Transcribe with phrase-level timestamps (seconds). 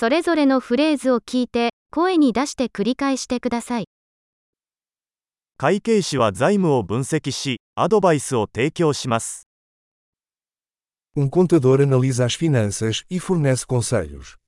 [0.00, 3.84] それぞれのフレーズを聞いて、声に出して繰り返してください。
[5.58, 9.46] 会計士は財務を分析し、アドバイスを提供します。
[11.14, 14.38] Um contador analisa as finanças e fornece conselhos.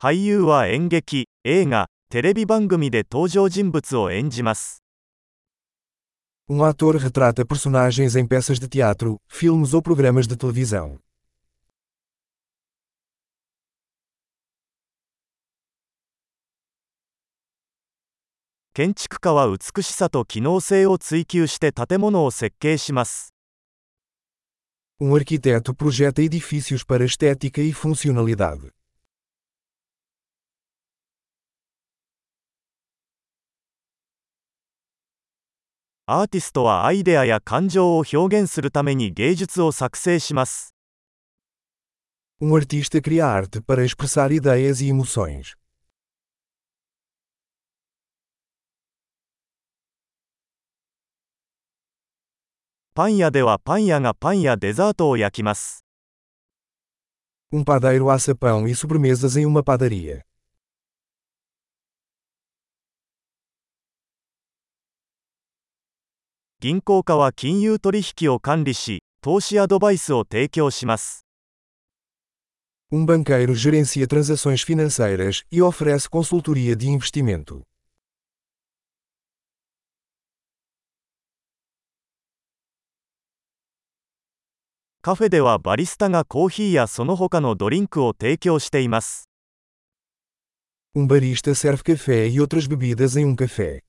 [0.00, 4.83] 俳優は演劇、映画、テレビ番組で登場人物を演じます。
[6.46, 10.98] Um ator retrata personagens em peças de teatro, filmes ou programas de televisão.
[25.00, 28.70] Um arquiteto projeta edifícios para estética e funcionalidade.
[36.11, 40.73] アーティストはアイデアや感情を表現するために芸術を作成します。
[42.41, 45.55] Um artista cria arte para expressar ideias e emoções.
[52.95, 55.85] パン屋ではパン屋がパンやデザートを焼きます。
[57.53, 60.25] Um padeiro assa pão e sobremesas em uma padaria.
[66.64, 71.26] 銀行家は金融取引を管理し、投資アドバイスを提供します。
[72.90, 77.64] Um banqueiro gerencia transações financeiras e oferece consultoria de investimento.
[85.02, 89.28] カフェではバリスタがコーヒーやその他のドリンクを提供しています。
[90.96, 93.82] Um barista serve café e outras bebidas em um café.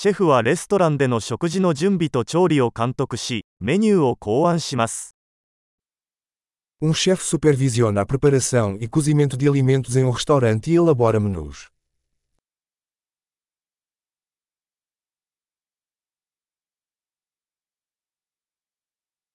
[0.00, 5.16] シェフはレストランでの食事の準備と調理を監督し、メニューを考案します。
[6.82, 11.70] Um chefe supervisiona a preparação e cozimento de alimentos em um restaurante e elabora menus.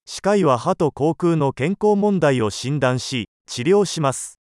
[0.05, 4.39] 歯科医は歯と口腔の健康問題を診断し、治療します。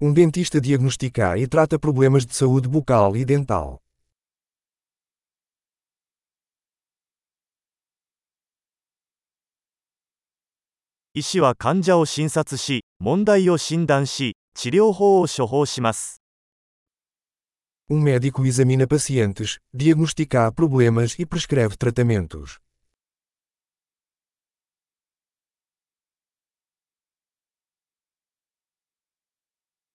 [0.00, 3.82] Um dentista diagnostica e trata problemas de saúde bucal e dental.
[11.13, 16.21] 医師は患者を診察し、問題を診断し、治療法を処方します。
[17.89, 22.61] Um médico examina pacientes, diagnostica problemas e prescreve tratamentos.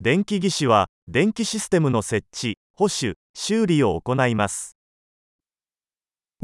[0.01, 4.75] 電気技師は、電気システムの設置、保守、修理を行います。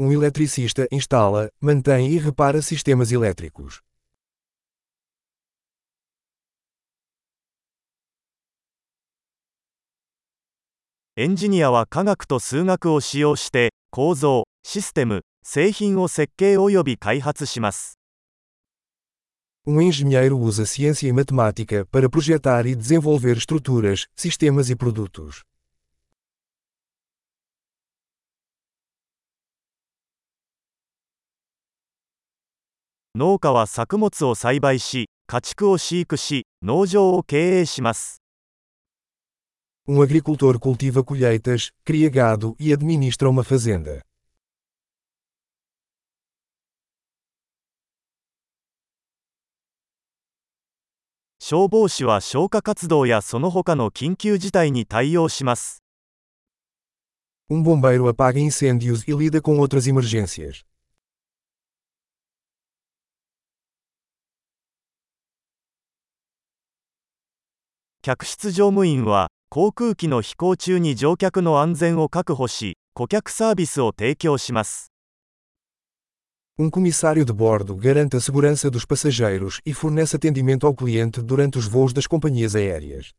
[0.00, 3.82] Um eletricista instala, mantém e repara sistemas elétricos.
[11.14, 17.98] エンジニアは科学と数学を使用して、構造、システム、製品を設計及び開発します。
[19.66, 25.42] Um engenheiro usa ciência e matemática para projetar e desenvolver estruturas, sistemas e produtos.
[33.14, 38.21] 農家は作物を栽培し、家畜を飼育し、農場を経営します。
[39.87, 44.01] Um agricultor cultiva colheitas, cria gado e administra uma fazenda.
[51.39, 55.81] 消防士は消火活動やその他の緊急事態に対応します。
[57.49, 60.65] Um bombeiro apaga incêndios e lida com outras emergências.
[68.01, 74.90] 客室乗務員は、 航空機の飛行中に乗客の安全を確保し、顧客サービスを提供します。
[76.58, 81.66] Um comissário de bordo garante a segurança dos passageiros e fornece atendimento ao cliente durante os
[81.66, 83.12] voos das companhias aéreas.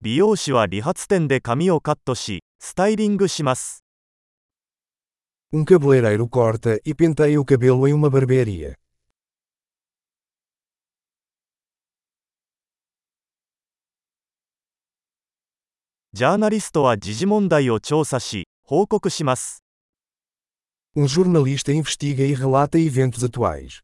[0.00, 3.82] 美容師は理髪店で髪をカットし、スタイリングします。
[5.52, 8.76] Um cabeleireiro corta e penteia o cabelo em uma barbearia.
[20.94, 23.80] Um jornalista investiga e relata eventos atuais.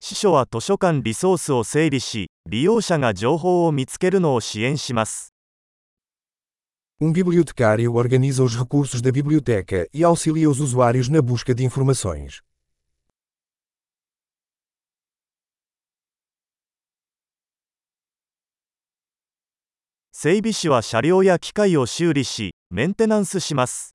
[0.00, 5.34] 司書は図書館リソースを整理し、利用者が情報を見つけるのを支援します。
[7.00, 12.40] Um bibliotecário organiza os recursos da biblioteca e auxilia os usuários na busca de informações.
[20.23, 23.93] 整備士は車両や機械を修理し、メンテナンスします。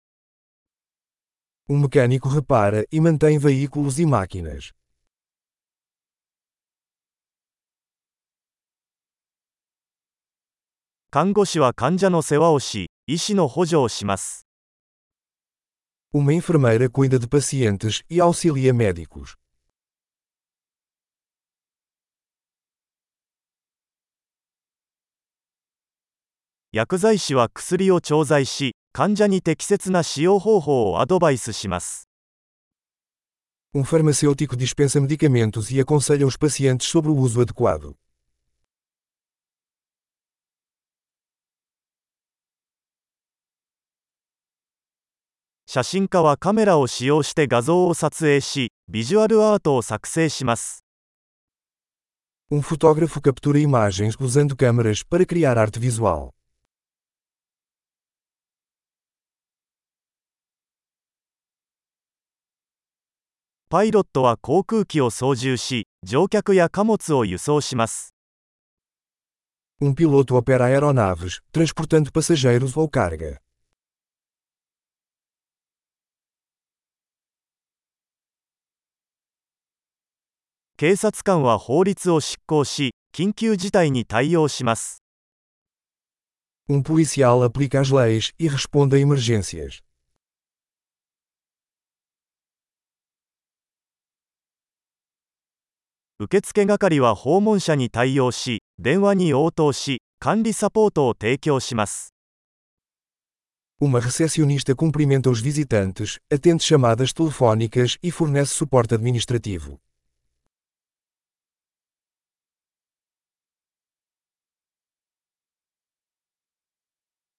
[1.70, 4.74] Um mecânico repara e mantém veículos e máquinas.
[11.10, 14.46] 看護師は患者の世話をし、医師の補助をします。
[16.12, 19.34] Uma enfermeira cuida de pacientes e auxilia médicos.
[26.70, 32.10] 薬剤師は薬を調剤し、患者に適切な使用方法をアドバイスします。
[33.74, 37.94] Um farmacêutico dispensa medicamentos e aconselha os pacientes sobre o uso adequado.
[45.64, 50.84] 写真家はカメラを使用して画像を撮影し、ビジュアルアートを作成します。
[52.50, 56.34] Um fotógrafo captura imagens usando câmeras para criar arte visual.
[63.69, 68.13] パイロットは航空機を操縦し、乗客や貨物を輸送します。
[69.81, 73.39] Um piloto opera aeronaves, transportando passageiros ou carga.
[80.77, 85.03] 警察官は法律を執行し、緊急事態に対応します。
[86.69, 89.81] Um policial aplica as leis e responde a emergências.
[96.20, 102.12] 受付係は訪問者に対応し、電話に応答し、管理サポートを提供します。
[103.80, 109.78] Uma recepcionista cumprimenta os visitantes, atende chamadas telefónicas e fornece suporte administrativo.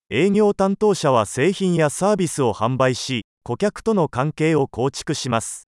[0.10, 5.69] 営業担当者は製品やサービスを販売し、顧客との関係を構築します。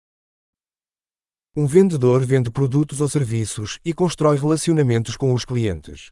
[1.53, 6.09] Um vendedor vende produtos ou serviços e constrói relacionamentos com os clientes.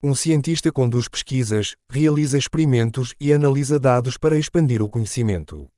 [0.00, 5.68] Um cientista conduz pesquisas, realiza experimentos e analisa dados para expandir o conhecimento.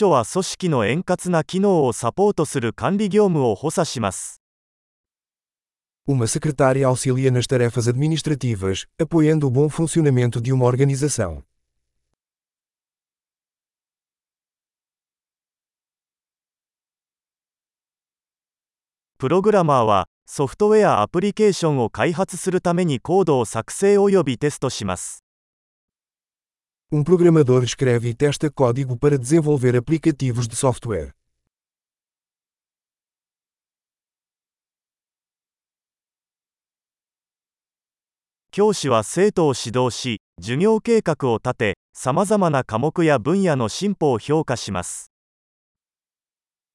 [0.00, 4.40] 秘書は組織の円滑な機能をサポートする管理業務を補佐します。
[6.08, 11.42] Uma secretária auxilia nas tarefas administrativas, apoiando o bom funcionamento de uma organização.
[19.18, 25.26] プログラマーは、ソフトウェアアプリケーションを開発するためにコードを作成及びテストします。
[26.92, 31.14] Um programador escreve e testa código para desenvolver aplicativos de software.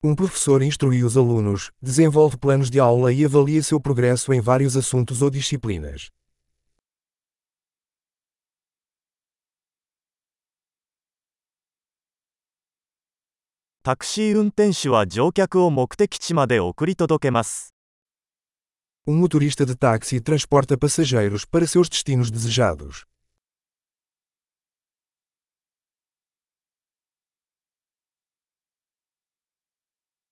[0.01, 4.77] Um professor instrui os alunos, desenvolve planos de aula e avalia seu progresso em vários
[4.77, 6.09] assuntos ou disciplinas.
[13.85, 17.75] タクシー運転手は乗客を目的地まで送り届けます。
[19.05, 23.05] Um motorista de táxi transporta passageiros para seus destinos desejados.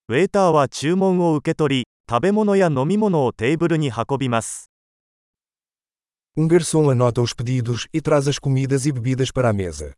[0.10, 4.72] ウェーターは注文を受け取り、食べ物や飲み物をテーブルに運びます。
[6.36, 9.94] Um garçom anota os pedidos e traz as comidas e bebidas para a mesa.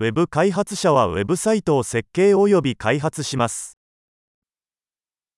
[0.00, 3.76] ウェブ開発者はウェブサイトを設計及び開発します。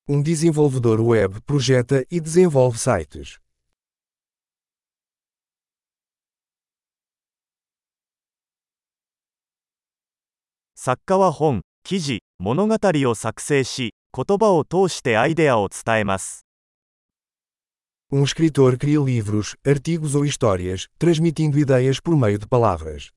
[0.07, 3.39] Um desenvolvedor web projeta e desenvolve sites.
[10.75, 16.45] 作家は本、記事、物語を作成し、言葉を通してアイデアを伝えます。
[18.11, 23.11] Um escritor cria livros, artigos ou histórias, transmitindo ideias por meio de palavras.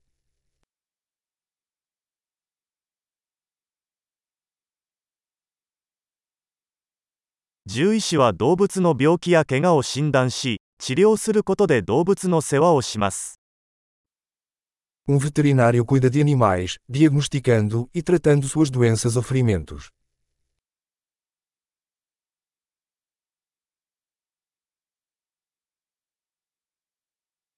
[7.67, 13.39] 獣医師は動物の病気や怪我を診断し、治療することで動物の世話をします。
[15.07, 19.89] Um veterinário cuida de animais, diagnosticando e tratando suas doenças ou ferimentos.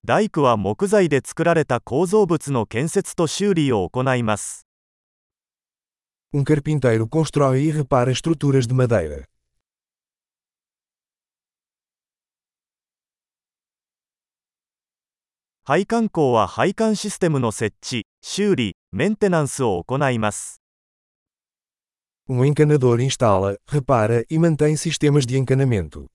[0.06, 4.66] 大工は木材で作られた構造物の建設と修理を行います。
[6.34, 9.28] Um carpinteiro constrói e repara estruturas de madeira.
[15.70, 20.62] 配管工は配管システムの設置、修理、メンテナンスを行います。
[22.30, 26.08] Um encanador instala, repara e mantém sistemas de encanamento.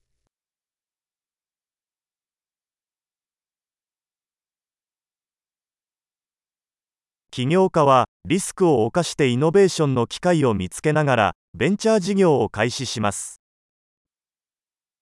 [7.30, 13.41] 起業家は、リスクを冒してイノベーションの機会を見つけながら、ベンチャー事業を開始します。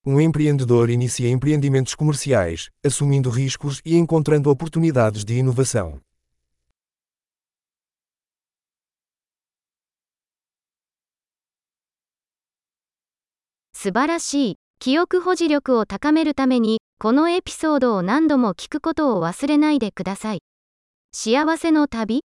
[0.10, 6.00] Um empreendedor inicia empreendimentos comerciais, assumindo riscos e encontrando oportunidades de inovação.
[13.86, 14.56] 素晴らしい。
[14.80, 20.40] 記憶保持力を高めるために、このエピソードを何度も聞くことを忘れないでください。
[21.12, 22.26] 幸せの旅